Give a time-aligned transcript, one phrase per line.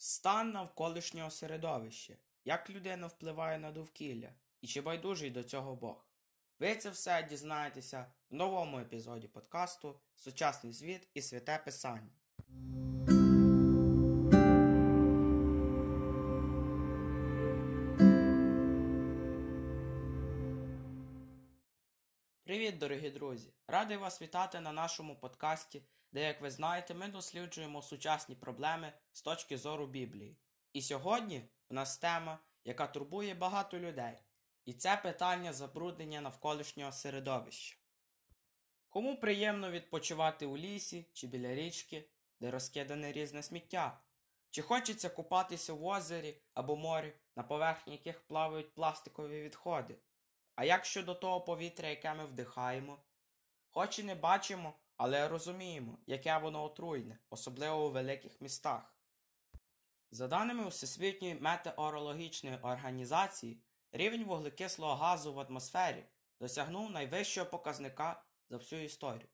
[0.00, 2.16] Стан навколишнього середовища.
[2.44, 4.28] Як людина впливає на довкілля
[4.60, 6.06] і чи байдужий до цього Бог?
[6.58, 12.10] Ви це все дізнаєтеся в новому епізоді подкасту Сучасний світ і святе писання.
[22.44, 23.52] Привіт, дорогі друзі!
[23.66, 29.22] Радий вас вітати на нашому подкасті, де, як ви знаєте, ми досліджуємо сучасні проблеми з
[29.22, 30.36] точки зору Біблії.
[30.72, 34.14] І сьогодні в нас тема, яка турбує багато людей,
[34.64, 37.76] і це питання забруднення навколишнього середовища.
[38.88, 42.08] Кому приємно відпочивати у лісі чи біля річки,
[42.40, 44.00] де розкидане різне сміття?
[44.50, 49.98] Чи хочеться купатися в озері або морі, на поверхні яких плавають пластикові відходи?
[50.54, 52.98] А як щодо того повітря, яке ми вдихаємо?
[53.70, 58.94] Хоч і не бачимо, але розуміємо, яке воно отруйне, особливо у великих містах.
[60.10, 66.04] За даними Всесвітньої метеорологічної організації, рівень вуглекислого газу в атмосфері
[66.40, 69.28] досягнув найвищого показника за всю історію.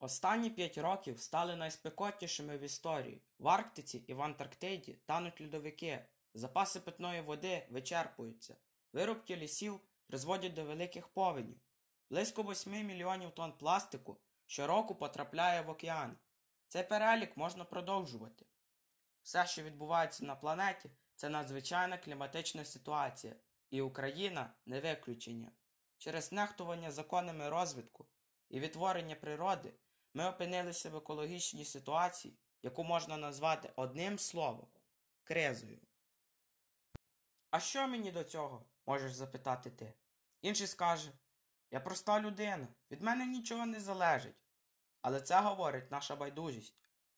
[0.00, 3.22] Останні 5 років стали найспекотнішими в історії.
[3.38, 8.56] В Арктиці і в Антарктиді тануть льодовики, запаси питної води вичерпуються,
[8.92, 11.60] вирубки лісів призводять до великих повенів.
[12.10, 16.18] Близько 8 мільйонів тонн пластику щороку потрапляє в океан.
[16.68, 18.46] Цей перелік можна продовжувати.
[19.22, 23.36] Все, що відбувається на планеті, це надзвичайна кліматична ситуація,
[23.70, 25.52] і Україна не виключення.
[25.98, 28.06] Через нехтування законами розвитку
[28.48, 29.74] і відтворення природи
[30.14, 34.68] ми опинилися в екологічній ситуації, яку можна назвати одним словом
[35.24, 35.80] кризою.
[37.50, 38.66] А що мені до цього?
[38.86, 39.94] можеш запитати ти.
[40.42, 41.12] Інший скаже
[41.70, 44.36] Я проста людина, від мене нічого не залежить.
[45.02, 46.74] Але це говорить наша байдужість.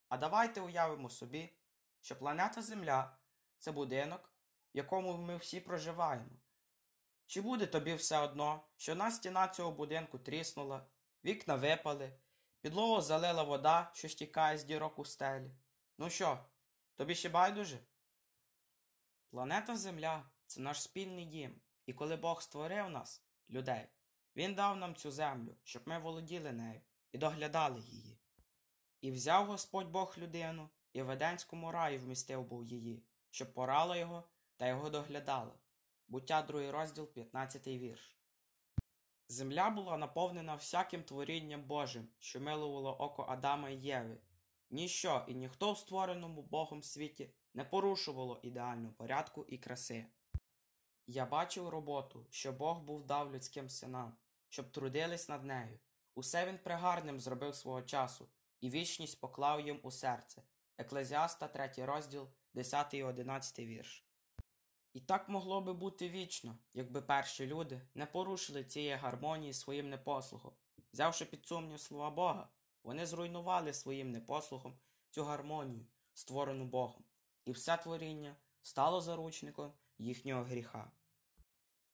[0.09, 1.53] А давайте уявимо собі,
[2.01, 3.17] що планета Земля
[3.59, 4.33] це будинок,
[4.75, 6.31] в якому ми всі проживаємо.
[7.27, 10.87] Чи буде тобі все одно, що на стіна цього будинку тріснула,
[11.25, 12.12] вікна випали,
[12.61, 15.50] підлогу залила вода, що стікає з дірок у стелі?
[15.99, 16.44] Ну що,
[16.97, 17.78] тобі ще байдуже?
[19.31, 23.88] Планета Земля це наш спільний дім, і коли Бог створив нас, людей,
[24.37, 26.81] Він дав нам цю землю, щоб ми володіли нею
[27.13, 28.19] і доглядали її.
[29.01, 34.25] І взяв Господь Бог людину, і в Еденському раї вмістив був її, щоб порала його
[34.57, 35.55] та його доглядала.
[36.09, 38.17] Буття другий розділ, 15 вірш.
[39.29, 44.19] Земля була наповнена всяким творінням Божим, що милувало око Адама і Єви.
[44.71, 50.07] Ніщо і ніхто в створеному Богом світі не порушувало ідеального порядку і краси.
[51.12, 54.16] Я бачив роботу, що Бог був дав людським синам,
[54.48, 55.78] щоб трудились над нею.
[56.15, 58.28] Усе він пригарним зробив свого часу,
[58.60, 60.43] і вічність поклав їм у серце.
[60.78, 64.06] Еклезіаста, 3 розділ, 10 і 11 вірш.
[64.93, 70.53] І так могло би бути вічно, якби перші люди не порушили цієї гармонії своїм непослухом.
[70.93, 72.49] Взявши під сумнів слова Бога,
[72.82, 74.78] вони зруйнували своїм непослухом
[75.10, 77.04] цю гармонію, створену Богом,
[77.44, 80.93] і все творіння стало заручником їхнього гріха.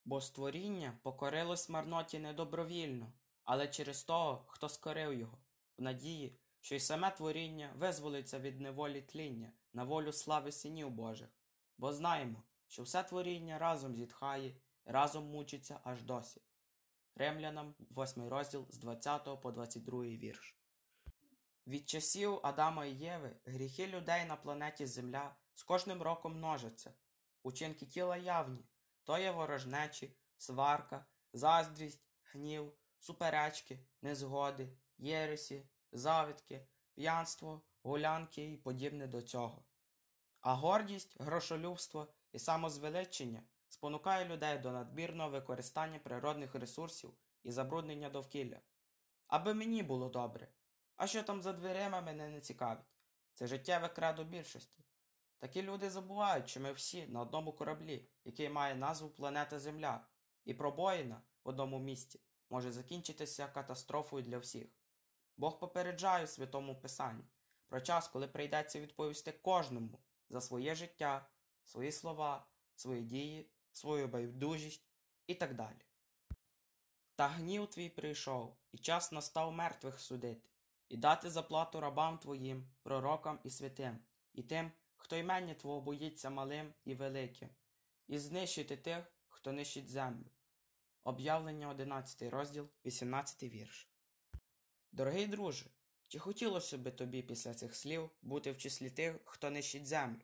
[0.06, 3.12] Бо створіння покорилось марноті не добровільно,
[3.44, 5.39] але через того, хто скорив його,
[5.78, 11.28] в надії, що й саме творіння визволиться від неволі тління на волю слави синів Божих,
[11.78, 16.41] бо знаємо, що все творіння разом зітхає разом мучиться аж досі.
[17.15, 20.56] Римлянам 8 розділ з 20 по 22 вірш.
[21.67, 26.93] Від часів Адама і Єви гріхи людей на планеті Земля з кожним роком множаться.
[27.43, 28.65] Учинки тіла явні,
[29.06, 34.69] то є ворожнечі, сварка, заздрість, гнів, суперечки, незгоди,
[34.99, 39.65] єресі, завідки, п'янство, гулянки і подібне до цього.
[40.41, 48.61] А гордість, грошолюбство і самозвеличення спонукає людей до надмірного використання природних ресурсів і забруднення довкілля.
[49.27, 50.49] Аби мені було добре,
[50.97, 52.87] а що там за дверима мене не цікавить.
[53.34, 54.84] Це життєве кредо більшості.
[55.39, 60.06] Такі люди забувають, що ми всі на одному кораблі, який має назву Планета Земля,
[60.44, 64.67] і пробоїна в одному місці може закінчитися катастрофою для всіх.
[65.37, 67.25] Бог попереджає у святому Писанні
[67.69, 69.99] про час, коли прийдеться відповісти кожному
[70.29, 71.29] за своє життя,
[71.65, 74.89] свої слова, свої дії, свою байдужість
[75.27, 75.87] і так далі.
[77.15, 80.49] Та гнів твій прийшов, і час настав мертвих судити,
[80.89, 83.99] і дати заплату рабам твоїм, пророкам і святим,
[84.32, 84.73] і тим,
[85.06, 87.49] хто імення Твого боїться малим і великим,
[88.08, 90.25] і знищити тих, хто нищить землю.
[91.05, 93.91] Об'явлення 11 розділ, 18 вірш.
[94.93, 95.67] Дорогий друже,
[96.08, 100.20] чи хотілося би тобі після цих слів бути в числі тих, хто нищить землю?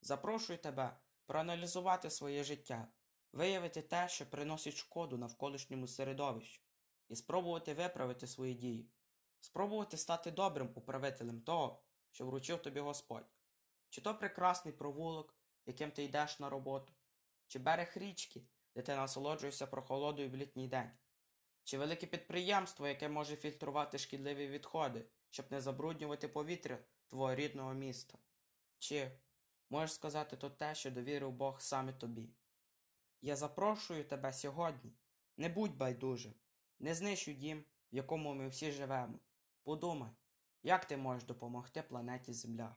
[0.00, 0.96] Запрошую тебе
[1.26, 2.88] проаналізувати своє життя,
[3.32, 6.62] виявити те, що приносить шкоду навколишньому середовищу,
[7.08, 8.90] і спробувати виправити свої дії,
[9.40, 13.37] спробувати стати добрим управителем того, що вручив тобі Господь.
[13.88, 15.34] Чи то прекрасний провулок,
[15.66, 16.92] яким ти йдеш на роботу,
[17.46, 18.42] чи берег річки,
[18.74, 20.90] де ти насолоджуєшся прохолодою в літній день,
[21.64, 28.18] чи велике підприємство, яке може фільтрувати шкідливі відходи, щоб не забруднювати повітря твого рідного міста.
[28.78, 29.10] Чи
[29.70, 32.30] можеш сказати то те, що довірив Бог саме тобі.
[33.22, 34.92] Я запрошую тебе сьогодні.
[35.36, 36.34] Не будь байдужим,
[36.78, 39.18] не знищуй дім, в якому ми всі живемо.
[39.62, 40.10] Подумай,
[40.62, 42.76] як ти можеш допомогти планеті Земля.